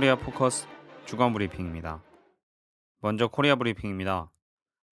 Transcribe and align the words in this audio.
코리아 0.00 0.16
포커스 0.16 0.66
주간 1.04 1.34
브리핑입니다. 1.34 2.02
먼저 3.02 3.28
코리아 3.28 3.54
브리핑입니다. 3.54 4.32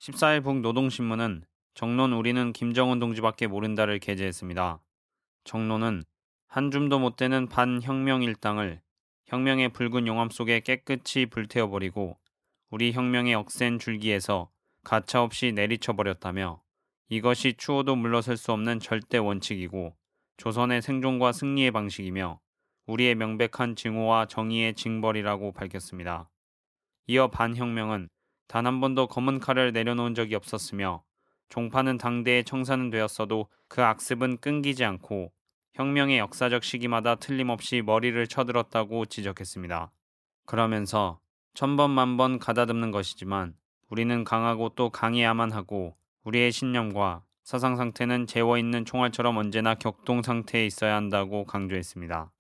14일 0.01 0.45
북노동신문은 0.45 1.45
정론 1.73 2.13
우리는 2.13 2.53
김정은 2.53 2.99
동지밖에 2.99 3.47
모른다를 3.47 4.01
게재했습니다. 4.01 4.83
정론은 5.45 6.03
한 6.47 6.71
줌도 6.71 6.99
못 6.99 7.17
되는 7.17 7.49
반혁명 7.49 8.23
일당을 8.23 8.83
혁명의 9.25 9.71
붉은 9.71 10.07
용암 10.07 10.29
속에 10.29 10.61
깨끗이 10.61 11.25
불태워버리고 11.25 12.19
우리 12.69 12.93
혁명의 12.93 13.35
억센 13.35 13.79
줄기에서 13.79 14.51
가차없이 14.85 15.53
내리쳐버렸다며 15.53 16.61
이것이 17.09 17.55
추호도 17.57 17.97
물러설 17.97 18.37
수 18.37 18.53
없는 18.53 18.79
절대 18.79 19.17
원칙이고 19.17 19.97
조선의 20.37 20.83
생존과 20.83 21.33
승리의 21.33 21.71
방식이며 21.71 22.41
우리의 22.89 23.15
명백한 23.15 23.77
증오와 23.77 24.27
정의의 24.27 24.75
징벌이라고 24.75 25.53
밝혔습니다. 25.53 26.29
이어 27.07 27.29
반혁명은 27.29 28.09
단 28.49 28.67
한 28.67 28.81
번도 28.81 29.07
검은 29.09 29.41
칼을 29.41 29.73
내려놓은 29.73 30.15
적이 30.15 30.35
없었으며 30.35 31.03
종파는 31.51 31.99
당대의 31.99 32.45
청산은 32.45 32.91
되었어도 32.91 33.49
그 33.69 33.83
악습은 33.83 34.39
끊기지 34.39 34.85
않고 34.85 35.33
혁명의 35.75 36.19
역사적 36.19 36.65
시기마다 36.65 37.15
틀림없이 37.15 37.83
머리를 37.83 38.27
쳐들었다고 38.27 39.05
지적했습니다. 39.07 39.93
그러면서 40.47 41.21
천번 41.55 41.91
만번 41.91 42.39
가다듬는 42.39 42.91
것이지만 42.91 43.55
우리는 43.91 44.25
강하고 44.25 44.71
또 44.71 44.91
강해야만 44.91 45.53
하고 45.53 45.95
우리의 46.25 46.51
신념과 46.51 47.23
사상 47.45 47.77
상태는 47.77 48.27
재워 48.27 48.59
있는 48.59 48.85
총알처럼 48.85 49.37
언제나 49.37 49.75
격동 49.75 50.23
상태에 50.23 50.67
있어야 50.67 50.97
한다고 50.97 51.45
강조했습니다. 51.45 52.33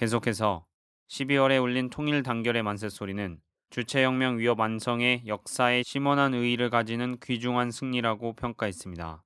계속해서 0.00 0.64
12월에 1.10 1.62
울린 1.62 1.90
통일 1.90 2.22
단결의 2.22 2.62
만세 2.62 2.88
소리는 2.88 3.38
주체혁명 3.68 4.38
위협 4.38 4.58
완성의 4.58 5.24
역사에 5.26 5.82
심원한 5.82 6.32
의의를 6.32 6.70
가지는 6.70 7.18
귀중한 7.22 7.70
승리라고 7.70 8.32
평가했습니다. 8.32 9.22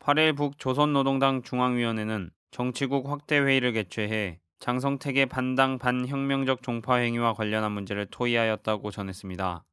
8일 0.00 0.36
북 0.36 0.58
조선노동당 0.58 1.40
중앙위원회는 1.40 2.28
정치국 2.50 3.08
확대 3.08 3.38
회의를 3.38 3.72
개최해 3.72 4.38
장성택의 4.58 5.26
반당 5.26 5.78
반혁명적 5.78 6.62
종파 6.62 6.96
행위와 6.96 7.32
관련한 7.32 7.72
문제를 7.72 8.04
토의하였다고 8.10 8.90
전했습니다. 8.90 9.64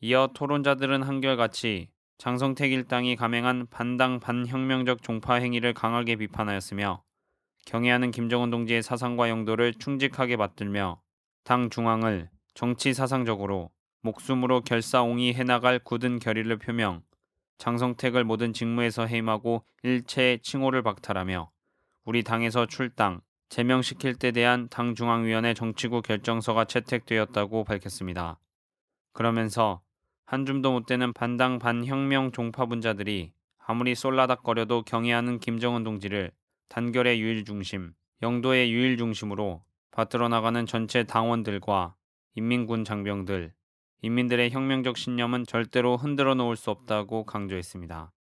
이어 0.00 0.30
토론자들은 0.34 1.04
한결같이 1.04 1.90
장성택 2.18 2.72
일당이 2.72 3.14
감행한 3.14 3.68
반당 3.70 4.18
반혁명적 4.18 5.04
종파 5.04 5.34
행위를 5.34 5.74
강하게 5.74 6.16
비판하였으며 6.16 7.04
경애하는 7.66 8.10
김정은 8.10 8.50
동지의 8.50 8.82
사상과 8.82 9.28
용도를 9.28 9.74
충직하게 9.74 10.36
받들며 10.36 11.00
당 11.44 11.70
중앙을 11.70 12.30
정치 12.54 12.94
사상적으로 12.94 13.70
목숨으로 14.02 14.62
결사옹이 14.62 15.34
해나갈 15.34 15.78
굳은 15.78 16.18
결의를 16.18 16.58
표명, 16.58 17.02
장성택을 17.58 18.24
모든 18.24 18.52
직무에서 18.52 19.06
해임하고 19.06 19.64
일체의 19.82 20.40
칭호를 20.40 20.82
박탈하며 20.82 21.50
우리 22.04 22.22
당에서 22.22 22.66
출당, 22.66 23.20
제명시킬 23.48 24.14
때 24.14 24.30
대한 24.30 24.68
당 24.68 24.94
중앙위원회 24.94 25.54
정치구 25.54 26.02
결정서가 26.02 26.64
채택되었다고 26.64 27.64
밝혔습니다. 27.64 28.38
그러면서 29.12 29.80
한 30.26 30.46
줌도 30.46 30.72
못 30.72 30.86
되는 30.86 31.12
반당 31.12 31.58
반혁명 31.58 32.32
종파 32.32 32.66
분자들이 32.66 33.32
아무리 33.58 33.94
쏠라닥거려도 33.94 34.82
경애하는 34.82 35.40
김정은 35.40 35.84
동지를 35.84 36.30
단결의 36.68 37.20
유일 37.20 37.44
중심, 37.44 37.94
영도의 38.22 38.72
유일 38.72 38.96
중심으로 38.96 39.62
받들어 39.90 40.28
나가는 40.28 40.66
전체 40.66 41.04
당원들과 41.04 41.94
인민군 42.34 42.84
장병들, 42.84 43.52
인민들의 44.02 44.50
혁명적 44.50 44.96
신념은 44.96 45.44
절대로 45.44 45.96
흔들어 45.96 46.34
놓을 46.34 46.56
수 46.56 46.70
없다고 46.70 47.24
강조했습니다. 47.24 48.12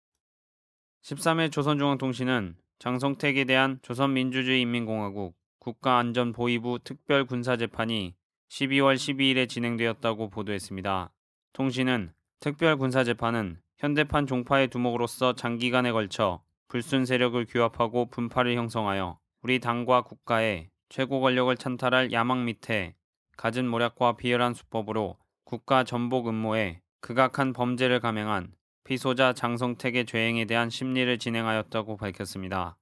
13일 1.03 1.53
조선중앙통신은 1.53 2.57
장성택에 2.79 3.45
대한 3.45 3.79
조선민주주의인민공화국 3.83 5.37
국가안전보위부 5.59 6.81
특별군사재판이 6.85 8.15
12월 8.49 8.95
12일에 8.95 9.49
진행되었다고 9.49 10.31
보도했습니다. 10.31 11.13
통신은 11.53 12.13
특별군사재판은 12.41 13.61
현대판 13.79 14.27
종파의 14.27 14.69
두목으로서 14.69 15.35
장기간에 15.35 15.93
걸쳐 15.93 16.43
불순 16.69 17.07
세력을 17.07 17.45
규합하고 17.47 18.07
분파를 18.07 18.57
형성하여 18.57 19.19
우리 19.43 19.61
당과 19.61 20.03
국가의 20.03 20.71
최고 20.89 21.21
권력을 21.21 21.55
찬탈할 21.57 22.13
야망 22.13 22.45
밑에 22.45 22.95
갖은 23.37 23.69
모략과 23.69 24.17
비열한 24.17 24.55
수법으로 24.55 25.17
국가 25.45 25.85
전복 25.85 26.29
음모에 26.29 26.81
극악한 27.01 27.53
범죄를 27.53 28.01
감행한 28.01 28.53
피소자 28.83 29.33
장성택의 29.33 30.07
죄행에 30.07 30.45
대한 30.45 30.71
심리를 30.71 31.19
진행하였다고 31.19 31.97
밝혔습니다. 31.97 32.77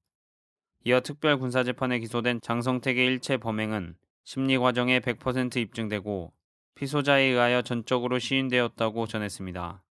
이어 0.84 1.00
특별군사재판에 1.00 1.98
기소된 1.98 2.40
장성택의 2.42 3.06
일체 3.06 3.36
범행은 3.36 3.96
심리 4.24 4.56
과정에 4.58 5.00
100% 5.00 5.56
입증되고 5.56 6.32
피소자에 6.74 7.22
의하여 7.24 7.62
전적으로 7.62 8.18
시인되었다고 8.18 9.06
전했습니다. 9.06 9.82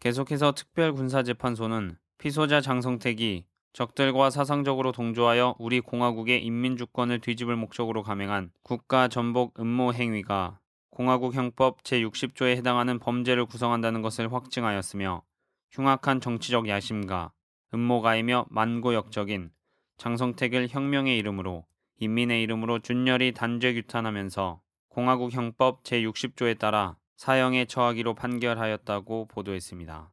계속해서 0.00 0.52
특별군사재판소는 0.52 1.98
피소자 2.18 2.60
장성택이 2.60 3.44
적들과 3.72 4.30
사상적으로 4.30 4.90
동조하여 4.90 5.54
우리 5.60 5.80
공화국의 5.80 6.44
인민주권을 6.44 7.20
뒤집을 7.20 7.54
목적으로 7.54 8.02
감행한 8.02 8.50
국가 8.64 9.06
전복 9.06 9.60
음모 9.60 9.92
행위가 9.92 10.58
공화국 10.90 11.34
형법 11.34 11.84
제60조에 11.84 12.56
해당하는 12.56 12.98
범죄를 12.98 13.46
구성한다는 13.46 14.02
것을 14.02 14.32
확증하였으며 14.32 15.22
흉악한 15.70 16.20
정치적 16.20 16.66
야심과 16.66 17.30
음모가이며 17.72 18.46
만고역적인 18.50 19.50
장성택을 19.98 20.68
혁명의 20.70 21.16
이름으로 21.18 21.66
인민의 22.00 22.42
이름으로 22.42 22.80
준열히 22.80 23.32
단죄 23.32 23.74
규탄하면서 23.74 24.60
공화국 24.88 25.32
형법 25.32 25.84
제60조에 25.84 26.58
따라 26.58 26.96
사형에 27.16 27.66
처하기로 27.66 28.14
판결하였다고 28.14 29.26
보도했습니다. 29.26 30.10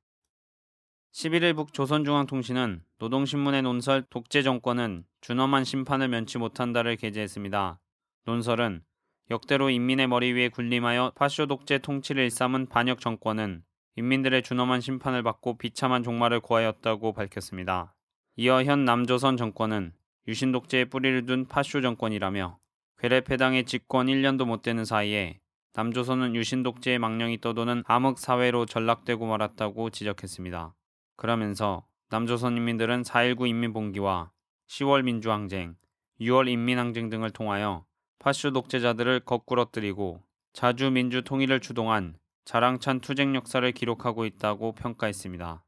11일 1.16 1.56
북 1.56 1.72
조선중앙통신은 1.72 2.81
노동신문의 3.00 3.62
논설 3.62 4.03
독재 4.09 4.42
정권은 4.42 5.06
준엄한 5.22 5.64
심판을 5.64 6.09
면치 6.09 6.38
못한다를 6.38 6.98
게재했습니다. 6.98 7.80
논설은 8.26 8.84
역대로 9.31 9.70
인민의 9.70 10.08
머리 10.08 10.34
위에 10.34 10.50
군림하여 10.50 11.14
파쇼 11.16 11.46
독재 11.46 11.78
통치를 11.78 12.26
일삼은 12.26 12.68
반역 12.68 13.00
정권은 13.00 13.64
인민들의 13.96 14.44
준엄한 14.44 14.81
심판을 14.81 15.24
받고 15.24 15.58
비참한 15.58 16.03
종말을 16.03 16.42
고하였다고 16.42 17.14
밝혔습니다. 17.14 17.96
이어 18.36 18.66
현 18.66 18.84
남조선 18.84 19.38
정권은 19.38 19.94
유신 20.28 20.52
독재에 20.52 20.84
뿌리를 20.84 21.26
둔 21.26 21.46
파쇼 21.47 21.80
정권이라며 21.80 22.59
괴뢰패당의 22.97 23.64
집권 23.64 24.08
1년도 24.08 24.44
못 24.44 24.64
되는 24.64 24.84
사이에 24.84 25.40
남조선은 25.76 26.36
유신 26.36 26.62
독재의 26.62 27.00
망령이 27.00 27.40
떠도는 27.40 27.84
암흑 27.88 28.20
사회로 28.20 28.66
전락되고 28.66 29.26
말았다고 29.26 29.92
지적했습니다. 29.92 30.76
그러면서 31.16 31.86
남조선 32.09 32.58
인민들은 32.58 33.03
4.19 33.03 33.47
인민봉기와 33.47 34.32
10월 34.67 35.03
민주항쟁, 35.03 35.76
6월 36.22 36.47
인민항쟁 36.47 37.09
등을 37.09 37.29
통하여 37.32 37.85
파쇼 38.20 38.52
독재자들을 38.52 39.22
거꾸러뜨리고 39.22 40.23
자주 40.53 40.90
민주 40.90 41.23
통일을 41.23 41.59
주동한 41.59 42.17
자랑찬 42.46 43.02
투쟁 43.02 43.35
역사를 43.35 43.70
기록하고 43.72 44.26
있다고 44.26 44.73
평가했습니다. 44.73 45.64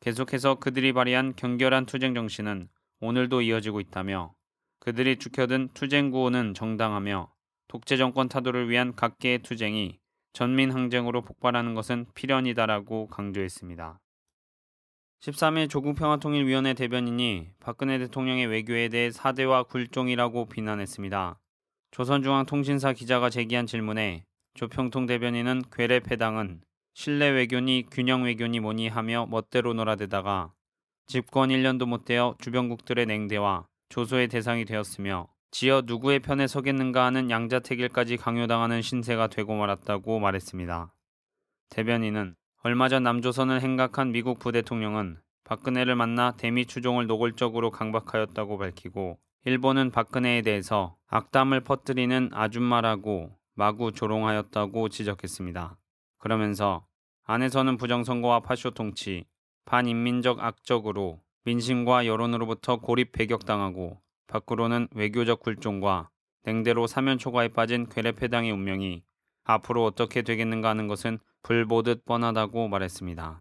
계속해서 0.00 0.56
그들이 0.56 0.92
발휘한 0.92 1.36
경결한 1.36 1.86
투쟁 1.86 2.14
정신은 2.14 2.68
오늘도 3.00 3.42
이어지고 3.42 3.80
있다며 3.80 4.34
그들이 4.80 5.18
죽혀든 5.18 5.70
투쟁 5.74 6.10
구호는 6.10 6.54
정당하며 6.54 7.32
독재 7.68 7.96
정권 7.96 8.28
타도를 8.28 8.68
위한 8.68 8.94
각계의 8.94 9.40
투쟁이 9.40 9.98
전민 10.32 10.70
항쟁으로 10.70 11.22
폭발하는 11.22 11.74
것은 11.74 12.06
필연이다라고 12.14 13.08
강조했습니다. 13.08 14.00
13일 15.20 15.68
조국평화통일위원회 15.70 16.74
대변인이 16.74 17.48
박근혜 17.58 17.98
대통령의 17.98 18.46
외교에 18.46 18.88
대해 18.88 19.10
사대와 19.10 19.64
굴종이라고 19.64 20.46
비난했습니다. 20.46 21.40
조선중앙통신사 21.90 22.92
기자가 22.92 23.30
제기한 23.30 23.66
질문에 23.66 24.24
조평통 24.54 25.06
대변인은 25.06 25.62
괴뢰 25.72 26.00
패당은 26.00 26.60
신뢰 26.94 27.30
외교니 27.30 27.86
균형 27.90 28.24
외교니 28.24 28.60
뭐니 28.60 28.88
하며 28.88 29.26
멋대로 29.28 29.74
놀아대다가 29.74 30.52
집권 31.06 31.50
1년도 31.50 31.86
못 31.86 32.04
되어 32.04 32.34
주변국들의 32.38 33.06
냉대와 33.06 33.66
조소의 33.88 34.28
대상이 34.28 34.64
되었으며 34.64 35.28
지어 35.50 35.82
누구의 35.84 36.20
편에 36.20 36.46
서겠는가 36.46 37.04
하는 37.04 37.30
양자택일까지 37.30 38.16
강요당하는 38.16 38.82
신세가 38.82 39.28
되고 39.28 39.54
말았다고 39.54 40.18
말했습니다. 40.18 40.92
대변인은 41.70 42.34
얼마 42.66 42.88
전 42.88 43.04
남조선을 43.04 43.60
행각한 43.60 44.10
미국 44.10 44.40
부대통령은 44.40 45.20
박근혜를 45.44 45.94
만나 45.94 46.32
대미 46.32 46.66
추종을 46.66 47.06
노골적으로 47.06 47.70
강박하였다고 47.70 48.58
밝히고 48.58 49.20
일본은 49.44 49.92
박근혜에 49.92 50.42
대해서 50.42 50.96
악담을 51.06 51.60
퍼뜨리는 51.60 52.30
아줌마라고 52.32 53.30
마구 53.54 53.92
조롱하였다고 53.92 54.88
지적했습니다. 54.88 55.78
그러면서 56.18 56.84
안에서는 57.26 57.76
부정선거와 57.76 58.40
파쇼 58.40 58.72
통치, 58.72 59.26
반인민적 59.66 60.40
악적으로 60.40 61.20
민심과 61.44 62.06
여론으로부터 62.06 62.80
고립 62.80 63.12
배격당하고 63.12 64.00
밖으로는 64.26 64.88
외교적 64.92 65.38
굴종과 65.38 66.10
냉대로 66.42 66.88
사면초가에 66.88 67.46
빠진 67.46 67.88
괴뢰패당의 67.88 68.50
운명이 68.50 69.04
앞으로 69.44 69.84
어떻게 69.84 70.22
되겠는가 70.22 70.68
하는 70.70 70.88
것은 70.88 71.20
불보듯 71.46 72.04
뻔하다고 72.04 72.66
말했습니다. 72.66 73.40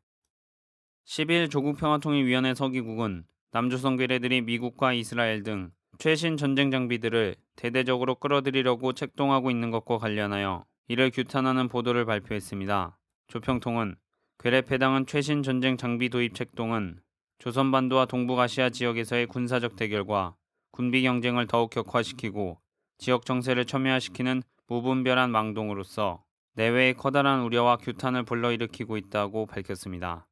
10일 1.08 1.50
조국 1.50 1.78
평화통일위원회 1.78 2.54
서기국은 2.54 3.26
남조선 3.52 3.98
괴뢰들이 3.98 4.42
미국과 4.42 4.94
이스라엘 4.94 5.42
등 5.42 5.72
최신 5.98 6.38
전쟁 6.38 6.70
장비들을 6.70 7.36
대대적으로 7.56 8.14
끌어들이려고 8.14 8.94
책동하고 8.94 9.50
있는 9.50 9.72
것과 9.72 9.98
관련하여 9.98 10.66
이를 10.88 11.10
규탄하는 11.10 11.68
보도를 11.68 12.06
발표했습니다. 12.06 12.96
조평통은 13.26 13.96
괴뢰패당은 14.38 15.08
최신 15.08 15.42
전쟁 15.42 15.76
장비 15.76 16.10
도입 16.10 16.36
책동은 16.36 17.00
조선반도와 17.40 18.06
동북아시아 18.06 18.70
지역에서의 18.70 19.26
군사적 19.26 19.78
대결과 19.78 20.36
군비 20.70 21.02
경쟁을 21.02 21.48
더욱 21.48 21.72
격화시키고 21.72 22.60
지역 23.00 23.26
정세를 23.26 23.66
첨예화시키는 23.66 24.44
무분별한 24.68 25.32
망동으로서 25.32 26.25
내외의 26.56 26.94
커다란 26.94 27.42
우려와 27.42 27.78
규탄을 27.78 28.24
불러일으키고 28.24 28.96
있다고 28.96 29.46
밝혔습니다. 29.46 30.26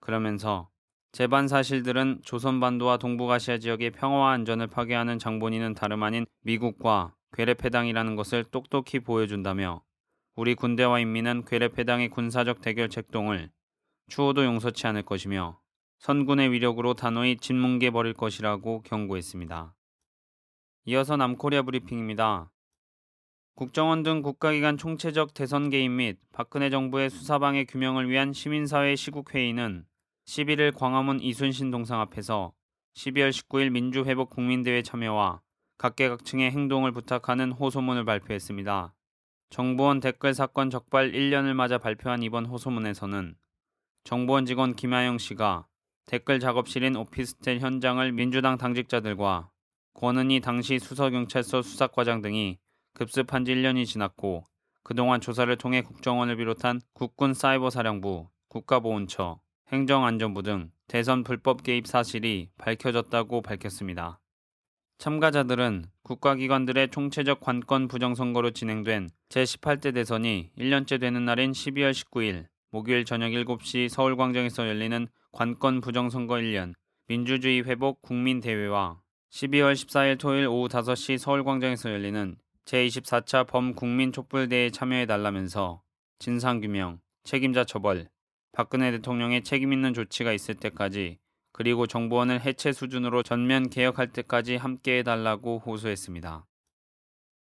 그러면서 0.00 0.68
재반 1.12 1.48
사실들은 1.48 2.20
조선반도와 2.22 2.98
동북아시아 2.98 3.58
지역의 3.58 3.92
평화와 3.92 4.32
안전을 4.32 4.66
파괴하는 4.66 5.18
장본인은 5.18 5.74
다름 5.74 6.02
아닌 6.02 6.26
미국과 6.42 7.14
괴뢰패당이라는 7.32 8.14
것을 8.14 8.44
똑똑히 8.44 9.00
보여준다며 9.00 9.82
우리 10.36 10.54
군대와 10.54 11.00
인민은 11.00 11.46
괴뢰패당의 11.46 12.10
군사적 12.10 12.60
대결 12.60 12.90
책동을 12.90 13.50
추호도 14.08 14.44
용서치 14.44 14.86
않을 14.86 15.02
것이며 15.02 15.60
선군의 15.98 16.52
위력으로 16.52 16.94
단호히 16.94 17.36
진뭉개 17.38 17.90
버릴 17.90 18.12
것이라고 18.12 18.82
경고했습니다. 18.82 19.74
이어서 20.86 21.16
남코리아 21.16 21.62
브리핑입니다. 21.62 22.50
국정원 23.54 24.02
등 24.02 24.22
국가기관 24.22 24.78
총체적 24.78 25.34
대선 25.34 25.70
개입 25.70 25.90
및 25.90 26.18
박근혜 26.32 26.70
정부의 26.70 27.10
수사방해 27.10 27.64
규명을 27.64 28.08
위한 28.08 28.32
시민사회 28.32 28.96
시국회의는 28.96 29.84
11일 30.26 30.74
광화문 30.74 31.20
이순신 31.20 31.70
동상 31.70 32.00
앞에서 32.00 32.52
12월 32.94 33.30
19일 33.30 33.70
민주회복 33.70 34.30
국민대회 34.30 34.82
참여와 34.82 35.40
각계각층의 35.78 36.50
행동을 36.50 36.92
부탁하는 36.92 37.52
호소문을 37.52 38.04
발표했습니다. 38.04 38.94
정보원 39.50 40.00
댓글 40.00 40.34
사건 40.34 40.70
적발 40.70 41.12
1년을 41.12 41.54
맞아 41.54 41.78
발표한 41.78 42.22
이번 42.22 42.46
호소문에서는 42.46 43.34
정보원 44.04 44.46
직원 44.46 44.74
김하영 44.74 45.18
씨가 45.18 45.66
댓글 46.06 46.40
작업실인 46.40 46.96
오피스텔 46.96 47.60
현장을 47.60 48.12
민주당 48.12 48.58
당직자들과 48.58 49.50
권은희 49.94 50.40
당시 50.40 50.78
수서경찰서 50.78 51.62
수사과장 51.62 52.22
등이 52.22 52.58
급습한 53.00 53.46
지 53.46 53.54
1년이 53.54 53.86
지났고 53.86 54.44
그동안 54.82 55.22
조사를 55.22 55.56
통해 55.56 55.80
국정원을 55.80 56.36
비롯한 56.36 56.82
국군 56.92 57.32
사이버사령부, 57.32 58.28
국가보훈처, 58.48 59.40
행정안전부 59.68 60.42
등 60.42 60.70
대선 60.86 61.24
불법 61.24 61.62
개입 61.62 61.86
사실이 61.86 62.50
밝혀졌다고 62.58 63.40
밝혔습니다. 63.40 64.20
참가자들은 64.98 65.86
국가기관들의 66.02 66.90
총체적 66.90 67.40
관건 67.40 67.88
부정선거로 67.88 68.50
진행된 68.50 69.08
제18대 69.30 69.94
대선이 69.94 70.50
1년째 70.58 71.00
되는 71.00 71.24
날인 71.24 71.52
12월 71.52 71.92
19일 71.92 72.48
목요일 72.70 73.06
저녁 73.06 73.30
7시 73.30 73.88
서울광장에서 73.88 74.68
열리는 74.68 75.08
관건 75.32 75.80
부정선거 75.80 76.34
1년 76.34 76.74
민주주의 77.08 77.62
회복 77.62 78.02
국민대회와 78.02 79.00
12월 79.32 79.72
14일 79.72 80.18
토요일 80.18 80.48
오후 80.48 80.68
5시 80.68 81.16
서울광장에서 81.16 81.90
열리는 81.90 82.36
제24차 82.64 83.46
범국민 83.46 84.12
촛불대회에 84.12 84.70
참여해 84.70 85.06
달라면서 85.06 85.82
진상규명, 86.18 87.00
책임자 87.24 87.64
처벌, 87.64 88.08
박근혜 88.52 88.90
대통령의 88.90 89.42
책임있는 89.42 89.94
조치가 89.94 90.32
있을 90.32 90.54
때까지 90.54 91.18
그리고 91.52 91.86
정보원을 91.86 92.40
해체 92.40 92.72
수준으로 92.72 93.22
전면 93.22 93.70
개혁할 93.70 94.12
때까지 94.12 94.56
함께해 94.56 95.02
달라고 95.02 95.58
호소했습니다. 95.58 96.46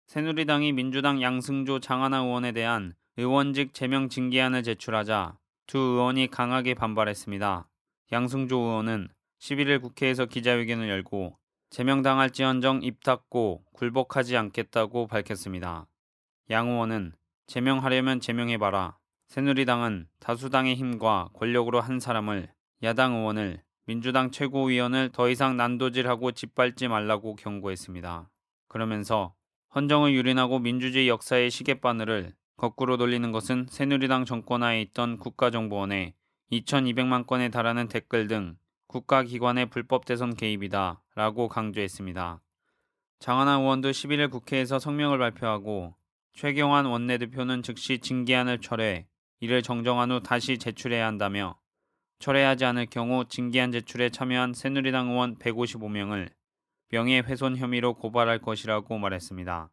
새누리당이 0.07 0.73
민주당 0.73 1.21
양승조 1.21 1.79
장하나 1.79 2.17
의원에 2.19 2.51
대한 2.51 2.95
의원직 3.17 3.73
제명 3.73 4.09
징계안을 4.09 4.63
제출하자 4.63 5.37
두 5.67 5.77
의원이 5.77 6.27
강하게 6.27 6.73
반발했습니다. 6.73 7.69
양승조 8.11 8.57
의원은 8.57 9.09
11일 9.39 9.81
국회에서 9.81 10.25
기자회견을 10.25 10.89
열고 10.89 11.38
제명당할지언정 11.69 12.81
입 12.81 13.03
닫고 13.03 13.63
굴복하지 13.73 14.35
않겠다고 14.35 15.05
밝혔습니다. 15.07 15.87
양 16.49 16.67
의원은 16.67 17.13
제명하려면 17.45 18.19
제명해봐라. 18.19 18.97
새누리당은 19.27 20.07
다수당의 20.19 20.75
힘과 20.75 21.29
권력으로 21.33 21.79
한 21.79 21.99
사람을 21.99 22.51
야당 22.81 23.13
의원을 23.15 23.61
민주당 23.85 24.31
최고위원을 24.31 25.11
더 25.11 25.29
이상 25.29 25.57
난도질하고 25.57 26.31
짓밟지 26.31 26.87
말라고 26.87 27.35
경고했습니다. 27.35 28.29
그러면서 28.67 29.35
헌정을 29.75 30.13
유린하고 30.13 30.59
민주주의 30.59 31.07
역사의 31.07 31.51
시계바늘을 31.51 32.33
거꾸로 32.57 32.97
돌리는 32.97 33.31
것은 33.31 33.67
새누리당 33.69 34.25
정권하에 34.25 34.81
있던 34.81 35.17
국가정보원의 35.17 36.13
2200만 36.51 37.27
건에 37.27 37.49
달하는 37.49 37.87
댓글 37.87 38.27
등 38.27 38.57
국가기관의 38.89 39.67
불법 39.67 40.05
대선 40.05 40.35
개입이다 40.35 41.03
라고 41.13 41.47
강조했습니다. 41.47 42.41
장하나 43.19 43.59
의원도 43.59 43.91
11일 43.91 44.31
국회에서 44.31 44.79
성명을 44.79 45.19
발표하고 45.19 45.93
최경환 46.33 46.87
원내대표는 46.87 47.61
즉시 47.61 47.99
징계안을 47.99 48.61
철회, 48.61 49.05
이를 49.41 49.61
정정한 49.61 50.09
후 50.09 50.23
다시 50.23 50.57
제출해야 50.57 51.05
한다며 51.05 51.59
철회하지 52.17 52.65
않을 52.65 52.87
경우 52.87 53.25
징계안 53.25 53.71
제출에 53.71 54.09
참여한 54.09 54.55
새누리당 54.55 55.09
의원 55.11 55.37
155명을 55.37 56.31
명예훼손 56.89 57.57
혐의로 57.57 57.93
고발할 57.93 58.39
것이라고 58.39 58.97
말했습니다. 58.97 59.69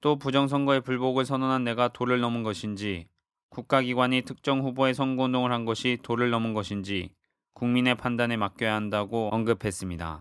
또 0.00 0.16
부정선거의 0.18 0.80
불복을 0.80 1.24
선언한 1.24 1.62
내가 1.62 1.86
도를 1.86 2.18
넘은 2.18 2.42
것인지 2.42 3.06
국가기관이 3.50 4.22
특정 4.22 4.60
후보의 4.62 4.94
선거운동을 4.94 5.52
한 5.52 5.64
것이 5.64 5.98
도를 6.02 6.30
넘은 6.30 6.52
것인지 6.52 7.10
국민의 7.54 7.96
판단에 7.96 8.36
맡겨야 8.36 8.74
한다고 8.74 9.28
언급했습니다. 9.32 10.20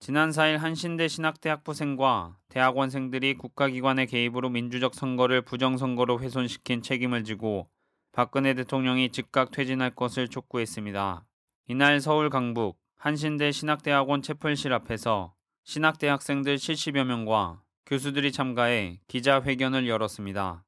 지난 0.00 0.30
4일 0.30 0.58
한신대 0.58 1.06
신학대학부생과 1.06 2.38
대학원생들이 2.48 3.34
국가기관의 3.34 4.08
개입으로 4.08 4.50
민주적 4.50 4.94
선거를 4.94 5.42
부정선거로 5.42 6.18
훼손시킨 6.18 6.82
책임을 6.82 7.22
지고 7.22 7.68
박근혜 8.10 8.54
대통령이 8.54 9.10
즉각 9.10 9.52
퇴진할 9.52 9.94
것을 9.94 10.26
촉구했습니다. 10.28 11.24
이날 11.68 12.00
서울 12.00 12.30
강북 12.30 12.78
한신대 12.96 13.52
신학대학원 13.52 14.22
채플실 14.22 14.72
앞에서 14.72 15.34
신학대 15.64 16.08
학생들 16.08 16.56
70여 16.56 17.04
명과 17.04 17.62
교수들이 17.86 18.32
참가해 18.32 19.00
기자회견을 19.06 19.88
열었습니다. 19.88 20.64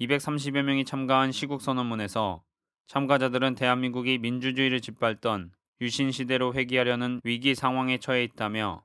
230여 0.00 0.62
명이 0.62 0.84
참가한 0.84 1.30
시국선언문에서 1.30 2.42
참가자들은 2.86 3.54
대한민국이 3.54 4.18
민주주의를 4.18 4.80
짓밟던 4.80 5.52
유신 5.80 6.12
시대로 6.12 6.54
회귀하려는 6.54 7.20
위기 7.24 7.54
상황에 7.54 7.98
처해 7.98 8.22
있다며 8.24 8.84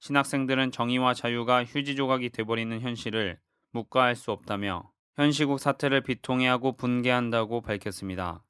신학생들은 0.00 0.70
정의와 0.70 1.14
자유가 1.14 1.64
휴지 1.64 1.96
조각이 1.96 2.30
돼버리는 2.30 2.80
현실을 2.80 3.38
묵과할 3.72 4.16
수 4.16 4.30
없다며 4.30 4.90
현 5.16 5.32
시국 5.32 5.58
사태를 5.58 6.02
비통해하고 6.02 6.76
분개한다고 6.76 7.60
밝혔습니다. 7.60 8.44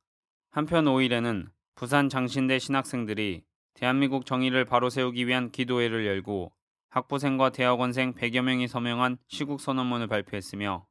한편 0.51 0.85
5일에는 0.85 1.49
부산 1.75 2.09
장신대 2.09 2.59
신학생들이 2.59 3.43
대한민국 3.75 4.27
정의를 4.27 4.65
바로 4.65 4.91
세우기 4.91 5.27
위한 5.27 5.51
기도회를 5.51 6.07
열고 6.07 6.53
학부생과 6.91 7.51
대학원생 7.51 8.15
100여 8.15 8.43
명이 8.43 8.69
서명한 8.69 9.19
시국 9.29 9.61
선언문을 9.61 10.09
발표했으며 10.09 10.87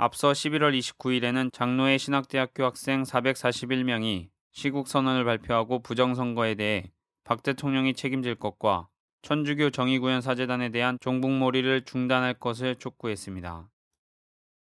앞서 0.00 0.30
11월 0.30 0.78
29일에는 0.78 1.52
장로의 1.52 1.98
신학대학교 1.98 2.64
학생 2.64 3.02
441명이 3.02 4.28
시국 4.52 4.86
선언을 4.86 5.24
발표하고 5.24 5.82
부정선거에 5.82 6.54
대해 6.54 6.92
박 7.24 7.42
대통령이 7.42 7.94
책임질 7.94 8.36
것과 8.36 8.86
천주교 9.22 9.70
정의구현 9.70 10.20
사재단에 10.20 10.68
대한 10.68 10.98
종북몰이를 11.00 11.82
중단할 11.82 12.34
것을 12.34 12.76
촉구했습니다. 12.76 13.68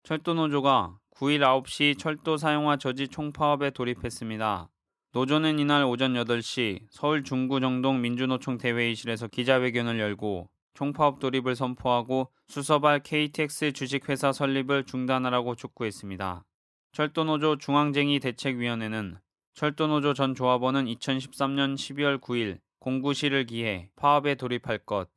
철도노조가 0.04 1.00
9일 1.16 1.40
9시 1.40 1.99
철도 1.99 2.37
사용화 2.37 2.76
저지 2.76 3.09
총파업에 3.09 3.71
돌입했습니다. 3.71 4.71
노조는 5.11 5.59
이날 5.59 5.83
오전 5.83 6.14
8시 6.14 6.87
서울 6.90 7.25
중구 7.25 7.59
정동 7.59 8.00
민주노총 8.00 8.59
대회의실에서 8.59 9.26
기자회견을 9.26 9.99
열고 9.99 10.49
총파업 10.76 11.18
돌입을 11.18 11.56
선포하고 11.56 12.30
수서발 12.47 13.00
KTX 13.02 13.73
주식회사 13.73 14.30
설립을 14.30 14.85
중단하라고 14.85 15.56
촉구했습니다. 15.56 16.45
철도노조 16.92 17.59
중앙쟁의 17.59 18.21
대책위원회는 18.21 19.16
철도노조 19.54 20.14
전 20.14 20.37
조합원은 20.37 20.85
2013년 20.85 21.75
12월 21.75 22.21
9일 22.21 22.59
공구시를 22.78 23.47
기해 23.47 23.88
파업에 23.97 24.37
돌입할 24.37 24.78
것, 24.78 25.09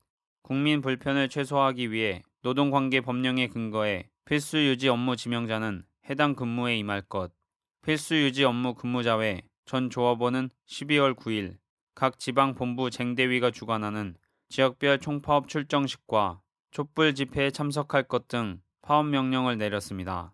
국민 0.42 0.82
불편을 0.82 1.30
최소화하기 1.30 1.92
위해 1.92 2.24
노동관계 2.42 3.02
법령에 3.02 3.50
근거해 3.50 4.10
필수 4.26 4.58
유지 4.58 4.90
업무 4.90 5.16
지명자는 5.16 5.84
해당 6.10 6.34
근무에 6.34 6.78
임할 6.78 7.04
것, 7.04 7.32
필수 7.84 8.16
유지 8.16 8.44
업무 8.44 8.74
근무자 8.74 9.16
외 9.16 9.44
전 9.70 9.92
조합원은 9.92 10.50
12월 10.66 11.14
9일 11.14 11.60
각 11.94 12.18
지방 12.18 12.56
본부 12.56 12.90
쟁대위가 12.90 13.52
주관하는 13.52 14.16
지역별 14.50 15.00
총파업 15.00 15.48
출정식과 15.48 16.42
촛불 16.72 17.14
집회에 17.14 17.52
참석할 17.52 18.04
것 18.04 18.28
등 18.28 18.62
파업 18.82 19.06
명령을 19.06 19.58
내렸습니다. 19.58 20.34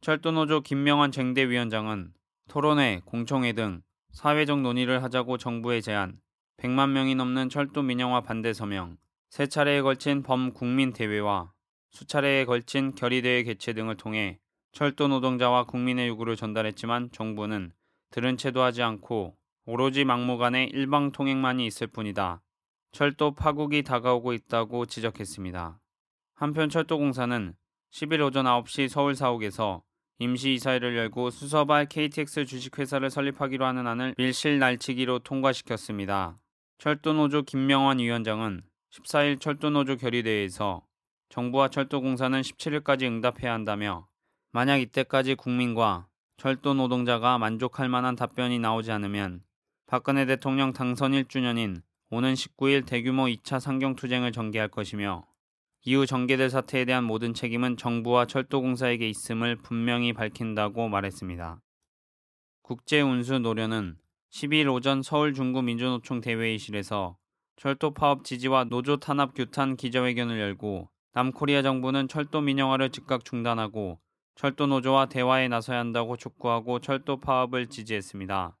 철도노조 0.00 0.62
김명환 0.62 1.12
쟁대위원장은 1.12 2.12
토론회, 2.48 3.00
공청회 3.04 3.52
등 3.52 3.82
사회적 4.10 4.60
논의를 4.60 5.02
하자고 5.02 5.38
정부에 5.38 5.80
제안, 5.80 6.18
100만 6.58 6.90
명이 6.90 7.14
넘는 7.14 7.48
철도 7.48 7.82
민영화 7.82 8.20
반대 8.20 8.52
서명, 8.52 8.96
세 9.30 9.46
차례에 9.46 9.82
걸친 9.82 10.22
범국민 10.22 10.92
대회와 10.92 11.52
수차례에 11.90 12.44
걸친 12.44 12.94
결의대회 12.96 13.44
개최 13.44 13.72
등을 13.72 13.96
통해 13.96 14.40
철도 14.72 15.06
노동자와 15.06 15.64
국민의 15.64 16.08
요구를 16.08 16.34
전달했지만 16.34 17.10
정부는 17.12 17.72
들은 18.10 18.36
채도 18.36 18.62
하지 18.62 18.82
않고 18.82 19.36
오로지 19.66 20.04
막무가내 20.04 20.64
일방 20.64 21.12
통행만이 21.12 21.64
있을 21.66 21.86
뿐이다. 21.86 22.43
철도 22.94 23.34
파국이 23.34 23.82
다가오고 23.82 24.34
있다고 24.34 24.86
지적했습니다. 24.86 25.80
한편 26.36 26.68
철도공사는 26.68 27.56
10일 27.90 28.24
오전 28.24 28.46
9시 28.46 28.88
서울 28.88 29.16
사옥에서 29.16 29.82
임시이사회를 30.20 30.96
열고 30.96 31.30
수서발 31.30 31.86
KTX 31.86 32.46
주식회사를 32.46 33.10
설립하기로 33.10 33.66
하는 33.66 33.88
안을 33.88 34.14
밀실 34.16 34.60
날치기로 34.60 35.18
통과시켰습니다. 35.18 36.38
철도노조 36.78 37.42
김명환 37.42 37.98
위원장은 37.98 38.62
14일 38.92 39.40
철도노조 39.40 39.96
결의대회에서 39.96 40.86
정부와 41.30 41.70
철도공사는 41.70 42.40
17일까지 42.40 43.06
응답해야 43.06 43.52
한다며 43.52 44.06
만약 44.52 44.76
이때까지 44.76 45.34
국민과 45.34 46.06
철도 46.36 46.74
노동자가 46.74 47.38
만족할 47.38 47.88
만한 47.88 48.14
답변이 48.14 48.60
나오지 48.60 48.92
않으면 48.92 49.42
박근혜 49.86 50.26
대통령 50.26 50.72
당선 50.72 51.10
1주년인 51.10 51.82
오는 52.10 52.34
19일 52.34 52.86
대규모 52.86 53.24
2차 53.24 53.60
상경투쟁을 53.60 54.32
전개할 54.32 54.68
것이며 54.68 55.26
이후 55.86 56.06
전개될 56.06 56.48
사태에 56.48 56.84
대한 56.84 57.04
모든 57.04 57.34
책임은 57.34 57.76
정부와 57.76 58.26
철도공사에게 58.26 59.08
있음을 59.08 59.56
분명히 59.56 60.12
밝힌다고 60.12 60.88
말했습니다. 60.88 61.60
국제운수 62.62 63.40
노련은 63.40 63.96
12일 64.32 64.72
오전 64.72 65.02
서울 65.02 65.34
중구 65.34 65.62
민주노총 65.62 66.20
대회의실에서 66.20 67.16
철도 67.56 67.92
파업 67.92 68.24
지지와 68.24 68.64
노조 68.64 68.96
탄압 68.96 69.34
규탄 69.34 69.76
기자회견을 69.76 70.40
열고 70.40 70.88
남코리아 71.12 71.62
정부는 71.62 72.08
철도 72.08 72.40
민영화를 72.40 72.90
즉각 72.90 73.24
중단하고 73.24 74.00
철도 74.34 74.66
노조와 74.66 75.06
대화에 75.06 75.48
나서야 75.48 75.78
한다고 75.78 76.16
촉구하고 76.16 76.80
철도 76.80 77.20
파업을 77.20 77.68
지지했습니다. 77.68 78.56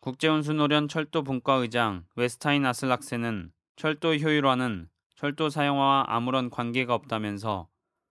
국제운수노련 0.00 0.86
철도분과의장 0.88 2.04
웨스타인 2.14 2.64
아슬락세는 2.64 3.50
철도 3.74 4.14
효율화는 4.14 4.88
철도 5.16 5.50
사용화와 5.50 6.04
아무런 6.06 6.50
관계가 6.50 6.94
없다면서 6.94 7.68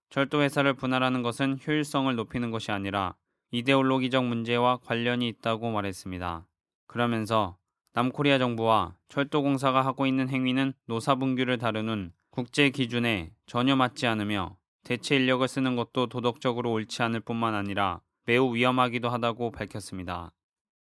철도 0.09 0.41
회사를 0.41 0.73
분할하는 0.73 1.23
것은 1.23 1.59
효율성을 1.65 2.13
높이는 2.15 2.51
것이 2.51 2.71
아니라 2.71 3.15
이데올로기적 3.51 4.25
문제와 4.25 4.77
관련이 4.77 5.27
있다고 5.29 5.71
말했습니다. 5.71 6.45
그러면서 6.87 7.57
남코리아 7.93 8.37
정부와 8.37 8.95
철도공사가 9.07 9.85
하고 9.85 10.05
있는 10.05 10.29
행위는 10.29 10.73
노사분규를 10.85 11.57
다루는 11.57 12.11
국제 12.29 12.69
기준에 12.69 13.31
전혀 13.45 13.75
맞지 13.77 14.07
않으며 14.07 14.57
대체 14.83 15.15
인력을 15.15 15.47
쓰는 15.47 15.75
것도 15.75 16.07
도덕적으로 16.07 16.71
옳지 16.73 17.01
않을 17.03 17.21
뿐만 17.21 17.55
아니라 17.55 18.01
매우 18.25 18.53
위험하기도 18.53 19.09
하다고 19.09 19.51
밝혔습니다. 19.51 20.31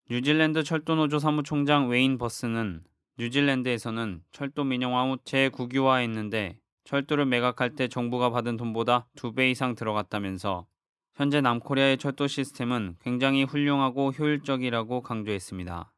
뉴질랜드 0.09 0.63
철도노조 0.63 1.19
사무총장 1.19 1.89
웨인 1.89 2.17
버스는 2.17 2.85
뉴질랜드에서는 3.19 4.23
철도 4.31 4.63
민영화 4.63 5.03
후 5.03 5.17
재국유화했는데 5.25 6.61
철도를 6.85 7.27
매각할 7.27 7.75
때 7.75 7.89
정부가 7.89 8.31
받은 8.31 8.57
돈보다 8.57 9.09
두 9.17 9.33
배 9.33 9.51
이상 9.51 9.75
들어갔다면서 9.75 10.67
현재 11.15 11.41
남코리아의 11.41 11.99
철도 11.99 12.29
시스템은 12.29 12.95
굉장히 13.01 13.43
훌륭하고 13.43 14.13
효율적이라고 14.13 15.01
강조했습니다. 15.03 15.93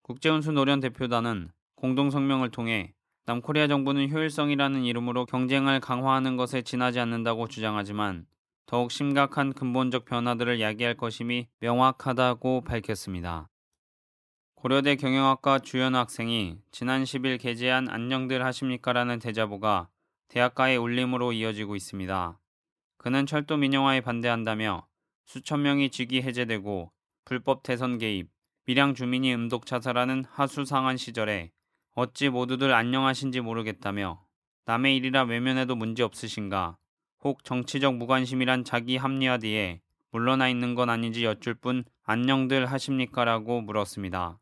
국제운수 0.00 0.52
노련 0.52 0.80
대표단은 0.80 1.50
공동성명을 1.74 2.52
통해 2.52 2.94
남코리아 3.26 3.66
정부는 3.66 4.10
효율성이라는 4.10 4.84
이름으로 4.84 5.26
경쟁을 5.26 5.78
강화하는 5.80 6.38
것에 6.38 6.62
지나지 6.62 7.00
않는다고 7.00 7.48
주장하지만 7.48 8.24
더욱 8.72 8.90
심각한 8.90 9.52
근본적 9.52 10.06
변화들을 10.06 10.58
야기할 10.58 10.94
것임이 10.94 11.46
명확하다고 11.60 12.62
밝혔습니다. 12.62 13.50
고려대 14.54 14.96
경영학과 14.96 15.58
주연 15.58 15.94
학생이 15.94 16.56
지난 16.70 17.04
10일 17.04 17.38
게재한 17.38 17.90
안녕들 17.90 18.42
하십니까라는 18.42 19.18
대자보가 19.18 19.90
대학가의 20.28 20.78
울림으로 20.78 21.34
이어지고 21.34 21.76
있습니다. 21.76 22.40
그는 22.96 23.26
철도 23.26 23.58
민영화에 23.58 24.00
반대한다며 24.00 24.86
수천 25.26 25.60
명이 25.60 25.90
직위 25.90 26.22
해제되고 26.22 26.90
불법 27.26 27.62
대선 27.62 27.98
개입, 27.98 28.30
밀양 28.64 28.94
주민이 28.94 29.34
음독 29.34 29.66
자살하는 29.66 30.24
하수상한 30.30 30.96
시절에 30.96 31.52
어찌 31.94 32.30
모두들 32.30 32.72
안녕하신지 32.72 33.42
모르겠다며 33.42 34.24
남의 34.64 34.96
일이라 34.96 35.24
외면해도 35.24 35.76
문제 35.76 36.02
없으신가 36.02 36.78
혹 37.24 37.44
정치적 37.44 37.96
무관심이란 37.96 38.64
자기 38.64 38.96
합리화 38.96 39.38
뒤에 39.38 39.80
물러나 40.10 40.48
있는 40.48 40.74
건 40.74 40.90
아닌지 40.90 41.24
여쭐 41.24 41.54
뿐 41.54 41.84
안녕들 42.02 42.66
하십니까라고 42.66 43.60
물었습니다. 43.60 44.38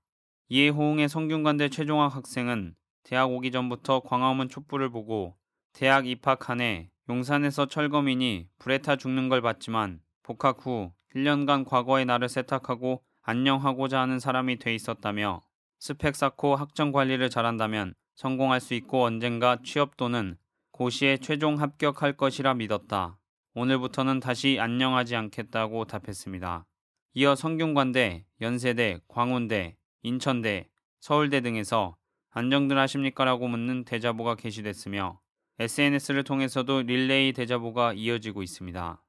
이에 0.49 0.69
호응의 0.71 1.09
성균관대 1.09 1.69
최종학 1.69 2.17
학생은 2.17 2.75
대학 3.03 3.31
오기 3.31 3.51
전부터 3.51 4.01
광화문 4.01 4.49
촛불을 4.49 4.91
보고 4.91 5.37
대학 5.73 6.07
입학 6.07 6.49
한 6.49 6.61
해 6.61 6.91
용산에서 7.09 7.67
철거민이 7.67 8.47
불에 8.59 8.79
타 8.79 8.97
죽는 8.97 9.29
걸 9.29 9.43
봤지만 9.43 10.01
복학 10.23 10.65
후 10.65 10.93
1년간 11.15 11.67
과거의 11.67 12.05
나를 12.05 12.29
세탁하고 12.29 13.03
안녕하고자 13.23 14.01
하는 14.01 14.21
사람이 14.21 14.59
돼 14.59 14.75
있었다며 14.75 15.41
스펙 15.81 16.15
쌓고 16.15 16.57
학점 16.57 16.93
관리를 16.93 17.29
잘한다면 17.29 17.95
성공할 18.15 18.61
수 18.61 18.75
있고 18.75 19.03
언젠가 19.03 19.59
취업 19.65 19.97
또는 19.97 20.37
고시에 20.81 21.19
최종 21.19 21.61
합격할 21.61 22.17
것이라 22.17 22.55
믿었다. 22.55 23.19
오늘부터는 23.53 24.19
다시 24.19 24.57
안녕하지 24.59 25.15
않겠다고 25.15 25.85
답했습니다. 25.85 26.65
이어 27.13 27.35
성균관대, 27.35 28.25
연세대, 28.41 29.01
광운대, 29.07 29.77
인천대, 30.01 30.71
서울대 30.99 31.43
등에서 31.43 31.99
안정들 32.31 32.79
하십니까라고 32.79 33.47
묻는 33.47 33.85
대자보가 33.85 34.37
게시됐으며 34.37 35.21
SNS를 35.59 36.25
통해서도 36.25 36.81
릴레이 36.81 37.35
대자보가 37.35 37.93
이어지고 37.93 38.43
있습니다. 38.43 39.03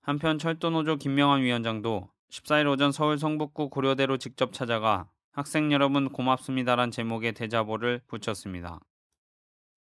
한편 0.00 0.38
철도노조 0.38 0.96
김명환 0.96 1.42
위원장도 1.42 2.08
14일 2.30 2.66
오전 2.72 2.92
서울 2.92 3.18
성북구 3.18 3.68
고려대로 3.68 4.16
직접 4.16 4.54
찾아가 4.54 5.10
학생 5.32 5.70
여러분 5.70 6.08
고맙습니다란 6.08 6.90
제목의 6.90 7.34
대자보를 7.34 8.00
붙였습니다. 8.06 8.80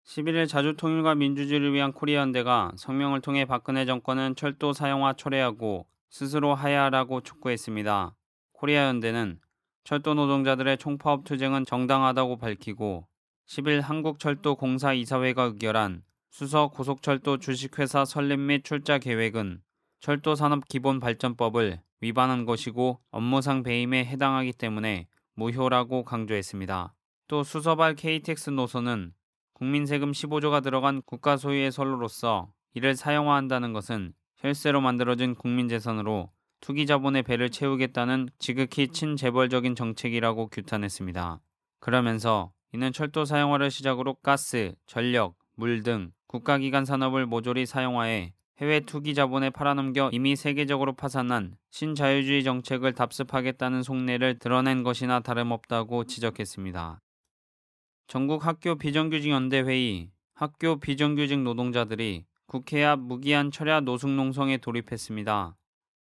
11일 0.06 0.48
자주통일과 0.48 1.14
민주주의를 1.14 1.72
위한 1.72 1.92
코리아연대가 1.92 2.72
성명을 2.76 3.20
통해 3.20 3.44
박근혜 3.44 3.84
정권은 3.84 4.34
철도 4.36 4.72
사용화 4.72 5.14
철회하고 5.14 5.86
스스로 6.08 6.54
하야하라고 6.54 7.20
촉구했습니다. 7.20 8.14
코리아연대는 8.52 9.38
철도 9.84 10.14
노동자들의 10.14 10.78
총파업 10.78 11.24
투쟁은 11.24 11.64
정당하다고 11.64 12.38
밝히고 12.38 13.06
10일 13.48 13.80
한국철도공사 13.80 14.92
이사회가 14.92 15.44
의결한 15.44 16.02
수서 16.30 16.68
고속철도 16.68 17.38
주식회사 17.38 18.04
설립 18.04 18.38
및 18.38 18.64
출자 18.64 18.98
계획은 18.98 19.60
철도산업기본발전법을 20.00 21.80
위반한 22.00 22.44
것이고 22.46 23.00
업무상 23.10 23.62
배임에 23.62 24.04
해당하기 24.04 24.52
때문에 24.54 25.08
무효라고 25.34 26.04
강조했습니다. 26.04 26.94
또 27.28 27.42
수서발 27.42 27.94
KTX 27.96 28.50
노선은 28.50 29.12
국민 29.60 29.84
세금 29.84 30.12
15조가 30.12 30.62
들어간 30.62 31.02
국가 31.02 31.36
소유의 31.36 31.70
선로로서 31.70 32.50
이를 32.72 32.96
사용화한다는 32.96 33.74
것은 33.74 34.14
혈세로 34.38 34.80
만들어진 34.80 35.34
국민 35.34 35.68
재산으로 35.68 36.30
투기 36.62 36.86
자본의 36.86 37.24
배를 37.24 37.50
채우겠다는 37.50 38.30
지극히 38.38 38.88
친재벌적인 38.88 39.74
정책이라고 39.74 40.46
규탄했습니다. 40.46 41.42
그러면서 41.78 42.52
이는 42.72 42.90
철도 42.90 43.26
사용화를 43.26 43.70
시작으로 43.70 44.14
가스, 44.14 44.72
전력, 44.86 45.36
물 45.56 45.82
등 45.82 46.12
국가기관 46.26 46.86
산업을 46.86 47.26
모조리 47.26 47.66
사용하에 47.66 48.32
해외 48.62 48.80
투기 48.80 49.14
자본에 49.14 49.50
팔아넘겨 49.50 50.08
이미 50.14 50.36
세계적으로 50.36 50.94
파산한 50.94 51.58
신자유주의 51.70 52.44
정책을 52.44 52.94
답습하겠다는 52.94 53.82
속내를 53.82 54.38
드러낸 54.38 54.84
것이나 54.84 55.20
다름없다고 55.20 56.04
지적했습니다. 56.04 57.02
전국 58.10 58.44
학교 58.44 58.74
비정규직 58.74 59.30
연대 59.30 59.60
회의 59.60 60.10
학교 60.34 60.80
비정규직 60.80 61.42
노동자들이 61.42 62.24
국회 62.46 62.82
앞 62.82 62.98
무기한 62.98 63.52
철야 63.52 63.82
노숙농성에 63.82 64.56
돌입했습니다. 64.56 65.56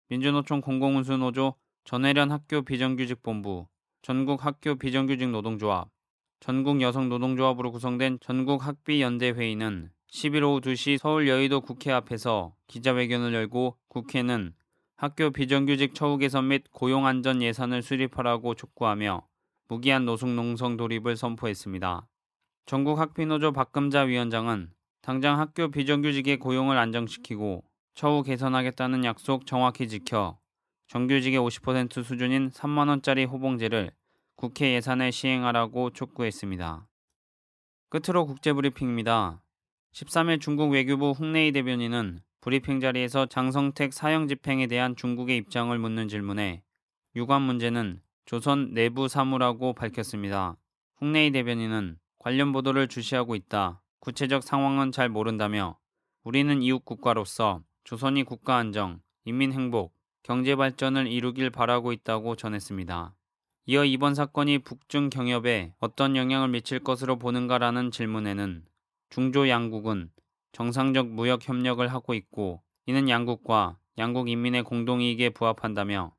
민주노총 0.09 0.63
공공운수노조 0.63 1.57
전해련 1.85 2.33
학교 2.33 2.63
비정규직 2.63 3.23
본부 3.23 3.67
전국 4.01 4.47
학교 4.47 4.77
비정규직 4.77 5.29
노동조합 5.29 5.91
전국 6.41 6.81
여성 6.81 7.11
노동조합으로 7.11 7.73
구성된 7.73 8.21
전국 8.23 8.67
학비 8.67 9.03
연대 9.03 9.29
회의는 9.29 9.91
11 10.07 10.45
오후 10.45 10.63
2시 10.63 10.97
서울 10.97 11.29
여의도 11.29 11.61
국회 11.61 11.93
앞에서 11.93 12.55
기자회견을 12.69 13.35
열고 13.35 13.77
국회는 13.89 14.55
학교 14.97 15.29
비정규직 15.29 15.95
처우 15.95 16.17
개선 16.17 16.49
및 16.49 16.65
고용 16.73 17.05
안전 17.05 17.43
예산을 17.43 17.83
수립하라고 17.83 18.55
촉구하며 18.55 19.28
무기한 19.69 20.07
노숙 20.07 20.31
농성 20.31 20.79
돌입을 20.79 21.17
선포했습니다. 21.17 22.09
전국 22.65 22.99
학비노조 22.99 23.53
박금자 23.53 24.01
위원장은 24.03 24.71
당장 25.03 25.39
학교 25.39 25.71
비정규직의 25.71 26.39
고용을 26.39 26.79
안정시키고 26.79 27.65
처우 27.95 28.23
개선하겠다는 28.23 29.05
약속 29.05 29.45
정확히 29.45 29.89
지켜 29.89 30.39
정규직의 30.87 31.39
50% 31.39 32.03
수준인 32.03 32.49
3만원짜리 32.49 33.29
호봉제를 33.29 33.91
국회 34.37 34.75
예산에 34.75 35.11
시행하라고 35.11 35.91
촉구했습니다. 35.91 36.87
끝으로 37.91 38.25
국제브리핑입니다. 38.25 39.43
13일 39.93 40.41
중국 40.41 40.71
외교부 40.71 41.11
홍내희 41.11 41.53
대변인은 41.53 42.21
브리핑 42.41 42.81
자리에서 42.81 43.27
장성택 43.27 43.93
사형 43.93 44.29
집행에 44.29 44.67
대한 44.67 44.97
중국의 44.97 45.37
입장을 45.37 45.77
묻는 45.79 46.09
질문에 46.09 46.63
유관 47.17 47.43
문제는 47.43 48.01
조선 48.29 48.75
내부 48.75 49.09
사무라고 49.09 49.73
밝혔습니다. 49.73 50.59
홍내희 51.01 51.33
대변인은 51.33 51.97
관련 52.19 52.53
보도를 52.53 52.87
주시하고 52.87 53.35
있다. 53.35 53.81
구체적 54.01 54.43
상황은 54.43 54.93
잘 54.93 55.09
모른다며 55.09 55.79
우리는 56.25 56.63
이웃 56.63 56.85
국가로서 56.85 57.63
조선이 57.85 58.25
국가 58.25 58.57
안정, 58.57 59.01
인민 59.25 59.55
행복, 59.55 59.95
경제 60.23 60.57
발전을 60.57 61.07
이루길 61.07 61.49
바라고 61.49 61.91
있다고 61.95 62.37
전했습니다. 62.37 63.15
이어 63.65 63.85
이번 63.87 64.15
사건이 64.15 64.59
북중 64.59 65.09
경협에 65.09 65.73
어떤 65.81 66.15
영향을 66.15 66.49
미칠 66.49 66.81
것으로 66.81 67.17
보는가라는 67.17 67.91
질문에는 67.91 68.63
중조 69.09 69.49
양국은 69.49 70.11
정상적 70.53 71.09
무역 71.09 71.49
협력을 71.49 71.89
하고 71.89 72.13
있고 72.13 72.61
이는 72.85 73.09
양국과 73.09 73.79
양국 73.97 74.29
인민의 74.29 74.65
공동이익에 74.65 75.31
부합한다며 75.31 76.18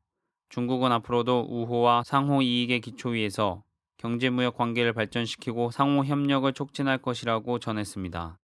중국은 0.49 0.91
앞으로도 0.91 1.47
우호와 1.49 2.03
상호 2.03 2.41
이익의 2.41 2.81
기초 2.81 3.09
위에서 3.09 3.63
경제무역 3.97 4.57
관계를 4.57 4.93
발전시키고 4.93 5.71
상호 5.71 6.03
협력을 6.03 6.51
촉진할 6.53 6.97
것이라고 6.99 7.59
전했습니다. 7.59 8.39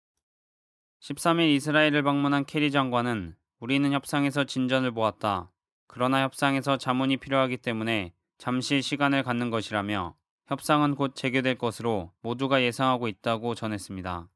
13일 1.02 1.56
이스라엘을 1.56 2.04
방문한 2.04 2.46
캐리 2.46 2.72
장관은 2.72 3.36
우리는 3.60 3.92
협상에서 3.92 4.44
진전을 4.46 4.92
보았다. 4.92 5.52
그러나 5.88 6.24
협상에서 6.24 6.78
자문이 6.78 7.18
필요하기 7.18 7.58
때문에 7.58 8.13
잠시 8.38 8.82
시간을 8.82 9.24
갖는 9.24 9.50
것이라며 9.50 10.16
협상은 10.48 10.96
곧 10.96 11.16
재개될 11.16 11.58
것으로 11.58 12.12
모두가 12.22 12.62
예상하고 12.62 13.08
있다고 13.08 13.56
전했습니다. 13.56 14.28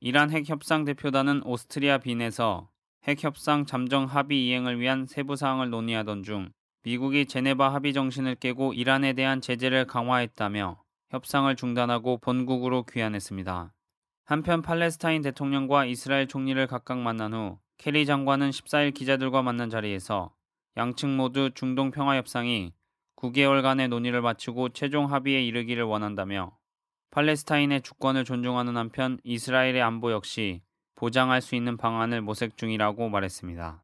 이란 0.00 0.30
핵 0.30 0.48
협상 0.48 0.84
대표단은 0.84 1.42
오스트리아 1.44 1.98
빈에서 1.98 2.68
핵 3.04 3.22
협상 3.24 3.64
잠정 3.64 4.04
합의 4.04 4.46
이행을 4.46 4.80
위한 4.80 5.06
세부 5.06 5.36
사항을 5.36 5.70
논의하던 5.70 6.22
중 6.22 6.50
미국이 6.86 7.26
제네바 7.26 7.74
합의 7.74 7.92
정신을 7.92 8.36
깨고 8.36 8.72
이란에 8.72 9.12
대한 9.12 9.40
제재를 9.40 9.88
강화했다며 9.88 10.80
협상을 11.10 11.56
중단하고 11.56 12.18
본국으로 12.18 12.84
귀환했습니다. 12.84 13.74
한편 14.24 14.62
팔레스타인 14.62 15.20
대통령과 15.20 15.84
이스라엘 15.86 16.28
총리를 16.28 16.64
각각 16.68 16.98
만난 16.98 17.34
후 17.34 17.58
캐리 17.78 18.06
장관은 18.06 18.50
14일 18.50 18.94
기자들과 18.94 19.42
만난 19.42 19.68
자리에서 19.68 20.32
양측 20.76 21.10
모두 21.10 21.50
중동 21.56 21.90
평화 21.90 22.16
협상이 22.18 22.72
9개월간의 23.16 23.88
논의를 23.88 24.22
마치고 24.22 24.68
최종 24.68 25.12
합의에 25.12 25.44
이르기를 25.44 25.82
원한다며 25.82 26.56
팔레스타인의 27.10 27.82
주권을 27.82 28.24
존중하는 28.24 28.76
한편 28.76 29.18
이스라엘의 29.24 29.82
안보 29.82 30.12
역시 30.12 30.62
보장할 30.94 31.42
수 31.42 31.56
있는 31.56 31.76
방안을 31.76 32.22
모색 32.22 32.56
중이라고 32.56 33.08
말했습니다. 33.08 33.82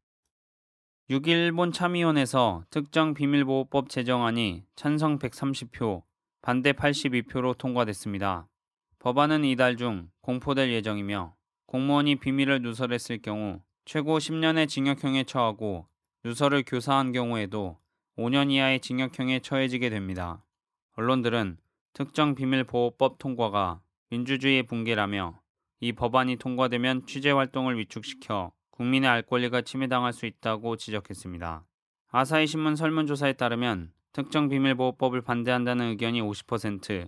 6일 1.13 1.27
일본 1.27 1.71
참의원에서 1.71 2.63
특정 2.71 3.13
비밀보호법 3.13 3.89
제정안이 3.89 4.63
찬성 4.75 5.19
130표, 5.19 6.01
반대 6.41 6.71
82표로 6.71 7.55
통과됐습니다. 7.55 8.47
법안은 8.97 9.45
이달 9.45 9.77
중 9.77 10.09
공포될 10.21 10.71
예정이며 10.71 11.35
공무원이 11.67 12.15
비밀을 12.15 12.63
누설했을 12.63 13.21
경우 13.21 13.61
최고 13.85 14.17
10년의 14.17 14.67
징역형에 14.67 15.25
처하고 15.25 15.85
누설을 16.23 16.63
교사한 16.65 17.11
경우에도 17.11 17.77
5년 18.17 18.49
이하의 18.49 18.79
징역형에 18.79 19.41
처해지게 19.41 19.91
됩니다. 19.91 20.43
언론들은 20.95 21.57
특정 21.93 22.33
비밀보호법 22.33 23.19
통과가 23.19 23.81
민주주의의 24.09 24.63
붕괴라며 24.63 25.39
이 25.79 25.91
법안이 25.91 26.37
통과되면 26.37 27.05
취재 27.05 27.29
활동을 27.29 27.77
위축시켜 27.77 28.51
국민의 28.73 29.09
알 29.09 29.21
권리가 29.21 29.61
침해당할 29.61 30.13
수 30.13 30.25
있다고 30.25 30.77
지적했습니다. 30.77 31.63
아사히 32.09 32.47
신문 32.47 32.75
설문조사에 32.75 33.33
따르면 33.33 33.93
특정 34.13 34.49
비밀보호법을 34.49 35.21
반대한다는 35.21 35.89
의견이 35.89 36.21
50%, 36.21 37.07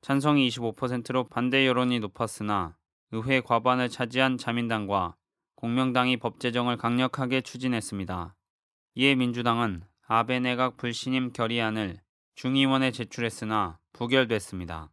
찬성이 0.00 0.48
25%로 0.48 1.28
반대 1.28 1.66
여론이 1.66 2.00
높았으나 2.00 2.76
의회 3.12 3.40
과반을 3.40 3.88
차지한 3.90 4.38
자민당과 4.38 5.14
공명당이 5.54 6.16
법 6.16 6.40
제정을 6.40 6.76
강력하게 6.76 7.42
추진했습니다. 7.42 8.34
이에 8.96 9.14
민주당은 9.14 9.84
아베 10.06 10.40
내각 10.40 10.76
불신임 10.76 11.32
결의안을 11.32 12.00
중의원에 12.34 12.90
제출했으나 12.90 13.78
부결됐습니다. 13.92 14.92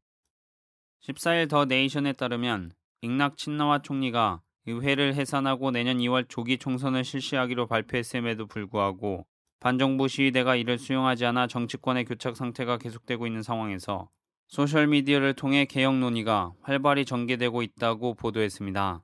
14일 1.01 1.49
더 1.49 1.65
네이션에 1.65 2.13
따르면 2.13 2.73
익낙 3.01 3.37
친나와 3.37 3.81
총리가 3.81 4.43
의회를 4.67 5.15
해산하고 5.15 5.71
내년 5.71 5.97
2월 5.97 6.27
조기 6.29 6.57
총선을 6.57 7.03
실시하기로 7.03 7.67
발표했음에도 7.67 8.47
불구하고 8.47 9.25
반정부 9.59 10.07
시위대가 10.07 10.55
이를 10.55 10.77
수용하지 10.77 11.25
않아 11.25 11.47
정치권의 11.47 12.05
교착 12.05 12.35
상태가 12.35 12.77
계속되고 12.77 13.27
있는 13.27 13.43
상황에서 13.43 14.09
소셜미디어를 14.47 15.33
통해 15.33 15.65
개혁 15.65 15.95
논의가 15.97 16.53
활발히 16.61 17.05
전개되고 17.05 17.61
있다고 17.61 18.15
보도했습니다. 18.15 19.03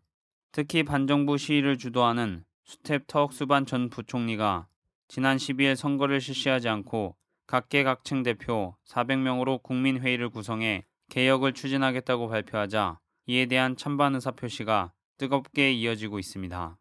특히 0.52 0.84
반정부 0.84 1.38
시위를 1.38 1.78
주도하는 1.78 2.43
수텝 2.65 3.08
터억수반 3.08 3.65
전 3.65 3.89
부총리가 3.89 4.67
지난 5.08 5.38
12일 5.38 5.76
선거를 5.76 6.20
실시하지 6.20 6.67
않고 6.67 7.15
각계각층 7.46 8.24
대표 8.24 8.76
400명으로 8.89 9.63
국민회의를 9.63 10.30
구성해 10.30 10.86
개혁을 11.10 11.54
추진하겠다고 11.54 12.28
발표하자 12.28 13.00
이에 13.28 13.46
대한 13.46 13.78
찬반 13.78 14.15
의사 14.15 14.32
표시가 14.32 14.91
뜨겁게 15.17 15.71
이어지고 15.73 16.19
있습니다. 16.19 16.77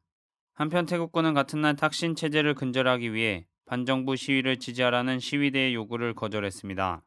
한편 0.55 0.87
태국군은 0.87 1.35
같은 1.35 1.61
날 1.61 1.77
탁신 1.77 2.15
체제를 2.15 2.55
근절하기 2.55 3.13
위해 3.13 3.47
반정부 3.67 4.17
시위를 4.17 4.59
지지하라는 4.59 5.19
시위대의 5.19 5.75
요구를 5.75 6.15
거절했습니다. 6.15 7.03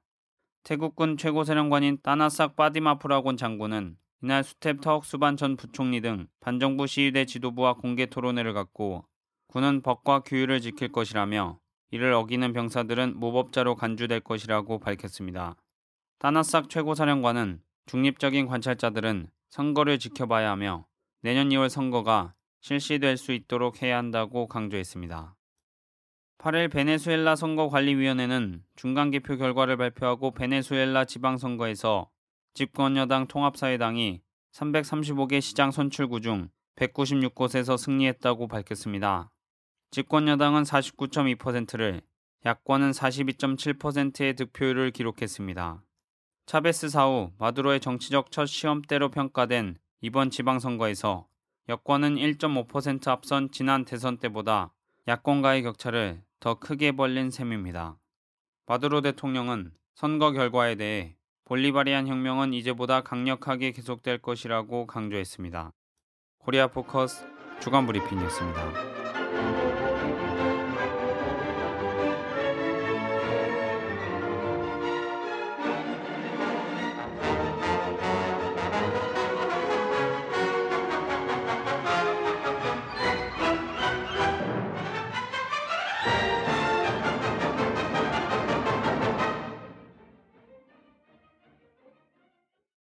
태국군 0.63 1.17
최고사령관인 1.17 1.99
따나삭 2.03 2.55
빠디마프라곤 2.55 3.37
장군은 3.37 3.97
이날 4.21 4.43
수텝 4.43 4.81
터억 4.81 5.05
수반 5.05 5.37
전 5.37 5.55
부총리 5.55 6.01
등 6.01 6.27
반정부 6.41 6.85
시위대 6.85 7.25
지도부와 7.25 7.75
공개 7.75 8.05
토론회를 8.05 8.53
갖고 8.53 9.05
군은 9.47 9.81
법과 9.81 10.19
규율을 10.19 10.59
지킬 10.59 10.91
것이라며 10.91 11.59
이를 11.91 12.13
어기는 12.13 12.51
병사들은 12.53 13.17
무법자로 13.17 13.75
간주될 13.75 14.19
것이라고 14.19 14.79
밝혔습니다. 14.79 15.55
따나삭 16.19 16.69
최고사령관은 16.69 17.61
중립적인 17.85 18.45
관찰자들은 18.45 19.29
선거를 19.49 19.97
지켜봐야 19.97 20.51
하며 20.51 20.85
내년 21.21 21.49
2월 21.49 21.69
선거가 21.69 22.34
실시될 22.62 23.17
수 23.17 23.34
있도록 23.34 23.82
해야 23.82 23.97
한다고 23.97 24.47
강조했습니다. 24.47 25.36
8일 26.38 26.71
베네수엘라 26.71 27.36
선거관리위원회는 27.36 28.63
중간 28.75 29.12
개표 29.12 29.36
결과를 29.36 29.75
발표하고 29.75 30.32
베네수엘라 30.32 31.03
지방선거에서 31.05 32.10
집권여당 32.53 33.27
통합사회당이 33.27 34.21
335개 34.53 35.41
시장 35.41 35.71
선출구 35.71 36.21
중 36.21 36.49
196곳에서 36.77 37.77
승리했다고 37.77 38.47
밝혔습니다. 38.47 39.32
집권여당은 39.91 40.63
49.2%를, 40.63 42.01
야권은 42.45 42.91
42.7%의 42.91 44.36
득표율을 44.36 44.91
기록했습니다. 44.91 45.84
차베스 46.45 46.89
사후 46.89 47.32
마두로의 47.38 47.82
정치적 47.82 48.32
첫 48.32 48.45
시험대로 48.45 49.10
평가된 49.10 49.77
이번 50.01 50.29
지방선거에서 50.29 51.27
여권은 51.67 52.15
1.5% 52.15 53.07
앞선 53.09 53.51
지난 53.51 53.83
대선 53.83 54.17
때보다 54.17 54.73
야권과의 55.07 55.63
격차를 55.63 56.21
더 56.39 56.55
크게 56.55 56.93
벌린 56.93 57.29
셈입니다. 57.29 57.97
마두로 58.65 59.01
대통령은 59.01 59.71
선거 59.95 60.31
결과에 60.31 60.75
대해 60.75 61.15
볼리바리안 61.45 62.07
혁명은 62.07 62.53
이제보다 62.53 63.01
강력하게 63.01 63.71
계속될 63.71 64.19
것이라고 64.19 64.88
강조했습니다. 64.88 65.73
코리아 66.38 66.67
포커스 66.67 67.25
주간 67.59 67.85
브리핑이었습니다. 67.85 69.59